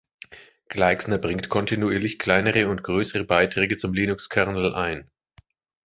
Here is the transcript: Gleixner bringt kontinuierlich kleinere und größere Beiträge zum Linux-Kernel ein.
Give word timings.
Gleixner 0.67 1.19
bringt 1.19 1.49
kontinuierlich 1.49 2.17
kleinere 2.17 2.67
und 2.67 2.81
größere 2.81 3.23
Beiträge 3.23 3.77
zum 3.77 3.93
Linux-Kernel 3.93 4.73
ein. 4.73 5.07